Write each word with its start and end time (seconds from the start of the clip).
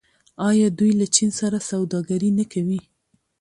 آیا 0.49 0.67
دوی 0.79 0.91
له 0.99 1.05
چین 1.15 1.29
سره 1.39 1.57
سوداګري 1.69 2.29
نه 2.39 2.45
کوي؟ 2.53 2.79